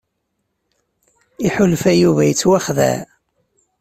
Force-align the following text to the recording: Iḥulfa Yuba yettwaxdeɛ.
Iḥulfa 1.47 1.91
Yuba 1.95 2.21
yettwaxdeɛ. 2.25 2.97